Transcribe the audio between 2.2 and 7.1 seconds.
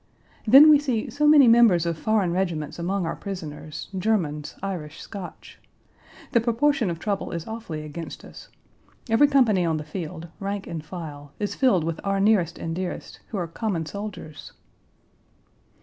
regiments among our prisoners Germans, Irish, Scotch. The proportion of